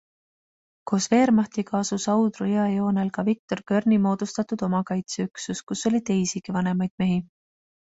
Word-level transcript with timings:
Koos 0.91 1.07
Wehrmachtiga 1.11 1.75
asus 1.79 2.07
Audru 2.13 2.47
jõe 2.53 2.63
joonel 2.77 3.13
ka 3.19 3.25
Viktor 3.29 3.63
Koerni 3.73 4.01
moodustatud 4.07 4.65
omakaitseüksus, 4.71 5.65
kus 5.71 5.87
oli 5.93 6.05
teisigi 6.11 6.59
vanemaid 6.61 6.99
mehi. 7.07 7.25